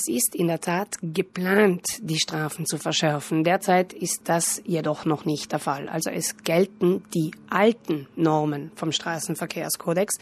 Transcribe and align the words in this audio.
Es 0.00 0.08
ist 0.08 0.34
in 0.34 0.46
der 0.46 0.62
Tat 0.62 0.96
geplant, 1.02 1.84
die 2.00 2.18
Strafen 2.18 2.64
zu 2.64 2.78
verschärfen. 2.78 3.44
Derzeit 3.44 3.92
ist 3.92 4.22
das 4.24 4.62
jedoch 4.64 5.04
noch 5.04 5.26
nicht 5.26 5.52
der 5.52 5.58
Fall. 5.58 5.90
Also 5.90 6.08
es 6.08 6.38
gelten 6.38 7.04
die 7.14 7.32
alten 7.50 8.08
Normen 8.16 8.72
vom 8.76 8.92
Straßenverkehrskodex. 8.92 10.16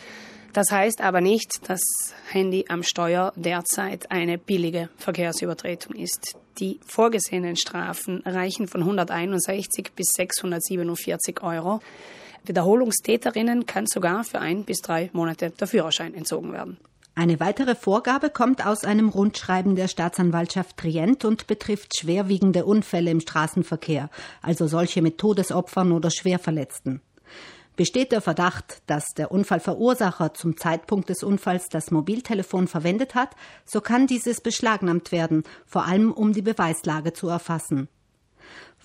Das 0.52 0.72
heißt 0.72 1.00
aber 1.00 1.20
nicht, 1.20 1.60
dass 1.68 1.80
Handy 2.28 2.64
am 2.68 2.82
Steuer 2.82 3.32
derzeit 3.36 4.10
eine 4.10 4.36
billige 4.36 4.88
Verkehrsübertretung 4.96 5.94
ist. 5.94 6.36
Die 6.58 6.80
vorgesehenen 6.84 7.54
Strafen 7.54 8.22
reichen 8.26 8.66
von 8.66 8.80
161 8.80 9.92
bis 9.94 10.08
647 10.16 11.40
Euro. 11.44 11.78
Wiederholungstäterinnen 12.44 13.64
kann 13.64 13.86
sogar 13.86 14.24
für 14.24 14.40
ein 14.40 14.64
bis 14.64 14.78
drei 14.78 15.08
Monate 15.12 15.50
der 15.50 15.68
Führerschein 15.68 16.14
entzogen 16.14 16.52
werden. 16.52 16.78
Eine 17.18 17.40
weitere 17.40 17.74
Vorgabe 17.74 18.30
kommt 18.30 18.64
aus 18.64 18.84
einem 18.84 19.08
Rundschreiben 19.08 19.74
der 19.74 19.88
Staatsanwaltschaft 19.88 20.76
Trient 20.76 21.24
und 21.24 21.48
betrifft 21.48 21.98
schwerwiegende 21.98 22.64
Unfälle 22.64 23.10
im 23.10 23.18
Straßenverkehr, 23.18 24.08
also 24.40 24.68
solche 24.68 25.02
mit 25.02 25.18
Todesopfern 25.18 25.90
oder 25.90 26.12
Schwerverletzten. 26.12 27.00
Besteht 27.74 28.12
der 28.12 28.20
Verdacht, 28.20 28.82
dass 28.86 29.14
der 29.16 29.32
Unfallverursacher 29.32 30.32
zum 30.34 30.56
Zeitpunkt 30.56 31.08
des 31.08 31.24
Unfalls 31.24 31.66
das 31.68 31.90
Mobiltelefon 31.90 32.68
verwendet 32.68 33.16
hat, 33.16 33.30
so 33.64 33.80
kann 33.80 34.06
dieses 34.06 34.40
beschlagnahmt 34.40 35.10
werden, 35.10 35.42
vor 35.66 35.86
allem 35.86 36.12
um 36.12 36.32
die 36.32 36.42
Beweislage 36.42 37.14
zu 37.14 37.26
erfassen. 37.26 37.88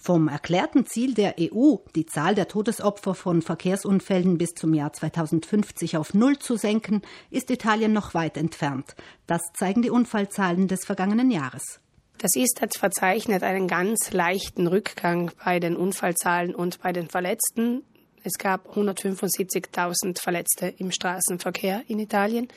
Vom 0.06 0.28
erklärten 0.28 0.86
Ziel 0.86 1.14
der 1.14 1.36
EU, 1.40 1.78
die 1.96 2.06
Zahl 2.06 2.36
der 2.36 2.50
Todesopfer 2.50 3.16
von 3.16 3.42
Verkehrsunfällen 3.42 4.38
bis 4.38 4.50
zum 4.50 4.74
Jahr 4.74 4.92
2050 4.92 5.96
auf 5.96 6.14
Null 6.14 6.38
zu 6.38 6.58
senken, 6.58 7.02
ist 7.30 7.50
Italien 7.50 7.94
noch 7.94 8.14
weit 8.14 8.36
entfernt. 8.36 8.98
Das 9.28 9.42
zeigen 9.54 9.82
die 9.82 9.90
Unfallzahlen 9.90 10.68
des 10.68 10.84
vergangenen 10.84 11.32
Jahres. 11.32 11.80
Das 12.18 12.36
ist 12.36 12.60
jetzt 12.60 12.80
verzeichnet 12.80 13.44
einen 13.44 13.70
ganz 13.70 14.12
leichten 14.12 14.68
Rückgang 14.68 15.32
bei 15.42 15.62
den 15.62 15.78
Unfallzahlen 15.78 16.54
und 16.54 16.82
bei 16.82 16.92
den 16.92 17.08
Verletzten. 17.08 17.86
Es 18.24 18.34
gab 18.38 18.76
175.000 18.76 20.22
Verletzte 20.22 20.68
im 20.80 20.92
Straßenverkehr 20.92 21.84
in 21.88 22.00
Italien. 22.00 22.50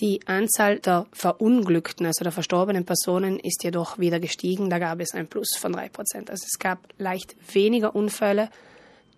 Die 0.00 0.26
Anzahl 0.26 0.78
der 0.78 1.06
verunglückten, 1.12 2.06
also 2.06 2.22
der 2.24 2.32
verstorbenen 2.32 2.86
Personen, 2.86 3.38
ist 3.38 3.62
jedoch 3.64 3.98
wieder 3.98 4.18
gestiegen. 4.18 4.70
Da 4.70 4.78
gab 4.78 5.00
es 5.00 5.14
ein 5.14 5.28
Plus 5.28 5.56
von 5.58 5.72
drei 5.72 5.90
Prozent. 5.90 6.30
Also 6.30 6.46
es 6.46 6.58
gab 6.58 6.78
leicht 6.96 7.36
weniger 7.54 7.94
Unfälle, 7.94 8.48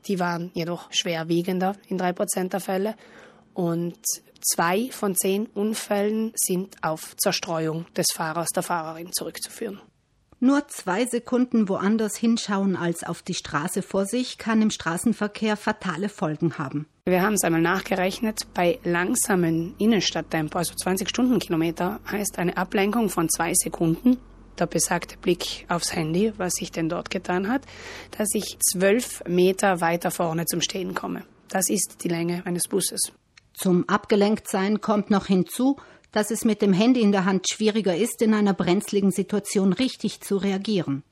die 0.09 0.19
waren 0.19 0.51
jedoch 0.55 0.93
schwerwiegender 0.93 1.77
in 1.87 1.99
drei 1.99 2.13
Prozent 2.13 2.53
der 2.53 2.61
Fälle. 2.61 2.97
Und 3.55 3.99
zwei 4.41 4.89
von 4.91 5.15
zehn 5.15 5.47
Unfällen 5.47 6.33
sind 6.35 6.77
auf 6.83 7.17
Zerstreuung 7.17 7.87
des 7.95 8.07
Fahrers, 8.13 8.49
der 8.49 8.65
Fahrerin 8.65 9.13
zurückzuführen. 9.13 9.81
Nur 10.45 10.67
zwei 10.67 11.07
Sekunden 11.07 11.69
woanders 11.69 12.17
hinschauen 12.17 12.75
als 12.75 13.05
auf 13.05 13.23
die 13.23 13.33
Straße 13.33 13.81
vor 13.81 14.07
sich 14.07 14.39
kann 14.39 14.61
im 14.61 14.71
Straßenverkehr 14.71 15.57
fatale 15.57 16.09
Folgen 16.09 16.59
haben. 16.59 16.89
Wir 17.05 17.23
haben 17.23 17.35
es 17.35 17.45
einmal 17.45 17.61
nachgerechnet. 17.61 18.49
Bei 18.53 18.81
langsamen 18.83 19.77
Innenstadttempo, 19.79 20.59
also 20.59 20.75
20 20.75 21.09
Stundenkilometer, 21.09 22.01
heißt 22.11 22.41
eine 22.41 22.57
Ablenkung 22.57 23.09
von 23.09 23.29
zwei 23.29 23.55
Sekunden 23.55 24.19
der 24.59 24.67
besagte 24.67 25.17
Blick 25.17 25.65
aufs 25.69 25.95
Handy, 25.95 26.33
was 26.39 26.55
sich 26.55 26.73
denn 26.73 26.89
dort 26.89 27.11
getan 27.11 27.47
hat, 27.47 27.63
dass 28.19 28.35
ich 28.35 28.59
zwölf 28.59 29.23
Meter 29.29 29.81
weiter 29.81 30.11
vorne 30.11 30.47
zum 30.47 30.61
Stehen 30.61 30.93
komme. 30.95 31.23
Das 31.51 31.71
ist 31.71 32.03
die 32.03 32.09
Länge 32.09 32.45
eines 32.47 32.67
Busses. 32.67 33.13
Zum 33.55 33.89
Abgelenktsein 33.89 34.81
kommt 34.81 35.09
noch 35.09 35.27
hinzu, 35.27 35.77
dass 36.13 36.31
es 36.31 36.45
mit 36.45 36.63
dem 36.63 36.73
Handy 36.73 37.01
in 37.01 37.13
der 37.13 37.25
Hand 37.25 37.49
schwieriger 37.49 37.97
ist, 37.97 38.23
in 38.23 38.35
einer 38.35 38.55
brenzligen 38.55 39.11
Situation 39.11 39.73
richtig 39.73 40.21
zu 40.21 40.37
reagieren. 40.37 41.03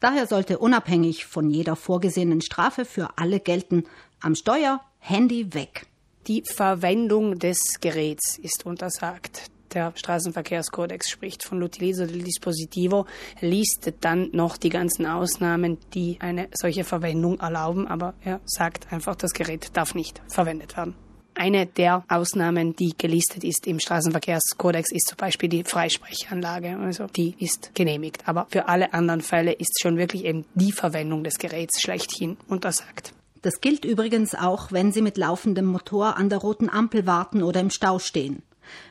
Daher 0.00 0.26
sollte 0.26 0.58
unabhängig 0.58 1.26
von 1.26 1.50
jeder 1.50 1.76
vorgesehenen 1.76 2.42
Strafe 2.42 2.84
für 2.84 3.16
alle 3.16 3.40
gelten, 3.40 3.84
am 4.20 4.34
Steuer 4.34 4.80
Handy 4.98 5.52
weg. 5.54 5.86
Die 6.26 6.42
Verwendung 6.46 7.38
des 7.38 7.58
Geräts 7.80 8.38
ist 8.38 8.64
untersagt. 8.64 9.50
Der 9.74 9.92
Straßenverkehrskodex 9.96 11.10
spricht 11.10 11.42
von 11.42 11.60
l'utilizzo 11.60 12.06
del 12.06 12.22
dispositivo, 12.22 13.06
listet 13.40 14.04
dann 14.04 14.30
noch 14.32 14.56
die 14.56 14.68
ganzen 14.68 15.04
Ausnahmen, 15.04 15.78
die 15.94 16.18
eine 16.20 16.48
solche 16.54 16.84
Verwendung 16.84 17.40
erlauben, 17.40 17.88
aber 17.88 18.14
er 18.22 18.40
sagt 18.44 18.92
einfach, 18.92 19.16
das 19.16 19.32
Gerät 19.32 19.76
darf 19.76 19.94
nicht 19.94 20.22
verwendet 20.28 20.76
werden. 20.76 20.94
Eine 21.36 21.66
der 21.66 22.04
Ausnahmen, 22.08 22.76
die 22.76 22.94
gelistet 22.96 23.42
ist 23.42 23.66
im 23.66 23.80
Straßenverkehrskodex, 23.80 24.92
ist 24.92 25.08
zum 25.08 25.16
Beispiel 25.16 25.48
die 25.48 25.64
Freisprechanlage. 25.64 26.78
Also 26.78 27.06
die 27.08 27.34
ist 27.38 27.74
genehmigt. 27.74 28.28
Aber 28.28 28.46
für 28.50 28.68
alle 28.68 28.94
anderen 28.94 29.20
Fälle 29.20 29.52
ist 29.52 29.80
schon 29.82 29.98
wirklich 29.98 30.24
eben 30.24 30.44
die 30.54 30.72
Verwendung 30.72 31.24
des 31.24 31.38
Geräts 31.38 31.80
schlechthin 31.80 32.36
untersagt. 32.46 33.12
Das 33.42 33.60
gilt 33.60 33.84
übrigens 33.84 34.34
auch, 34.34 34.70
wenn 34.70 34.92
Sie 34.92 35.02
mit 35.02 35.18
laufendem 35.18 35.66
Motor 35.66 36.16
an 36.16 36.28
der 36.28 36.38
roten 36.38 36.70
Ampel 36.70 37.06
warten 37.06 37.42
oder 37.42 37.60
im 37.60 37.70
Stau 37.70 37.98
stehen. 37.98 38.42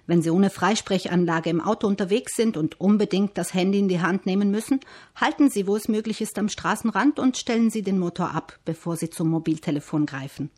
Wenn 0.06 0.22
Sie 0.22 0.30
ohne 0.30 0.50
Freisprechanlage 0.50 1.50
im 1.50 1.62
Auto 1.62 1.88
unterwegs 1.88 2.36
sind 2.36 2.58
und 2.58 2.80
unbedingt 2.80 3.38
das 3.38 3.54
Handy 3.54 3.80
in 3.80 3.88
die 3.88 4.02
Hand 4.02 4.26
nehmen 4.26 4.52
müssen, 4.52 4.80
halten 5.16 5.50
Sie, 5.50 5.66
wo 5.66 5.76
es 5.76 5.88
möglich 5.88 6.22
ist, 6.22 6.38
am 6.38 6.50
Straßenrand 6.50 7.20
und 7.20 7.38
stellen 7.38 7.70
Sie 7.70 7.82
den 7.82 7.98
Motor 7.98 8.36
ab, 8.36 8.60
bevor 8.66 8.98
Sie 8.98 9.10
zum 9.10 9.30
Mobiltelefon 9.30 10.06
greifen. 10.06 10.52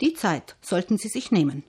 Die 0.00 0.14
Zeit 0.14 0.56
sollten 0.60 0.98
Sie 0.98 1.08
sich 1.08 1.30
nehmen. 1.30 1.64